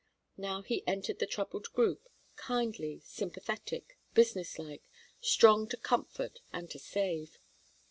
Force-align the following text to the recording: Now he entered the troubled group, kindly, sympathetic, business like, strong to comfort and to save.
Now 0.37 0.63
he 0.63 0.83
entered 0.87 1.19
the 1.19 1.27
troubled 1.27 1.71
group, 1.73 2.09
kindly, 2.35 3.01
sympathetic, 3.01 3.99
business 4.15 4.57
like, 4.57 4.81
strong 5.19 5.67
to 5.69 5.77
comfort 5.77 6.41
and 6.51 6.67
to 6.71 6.79
save. 6.79 7.37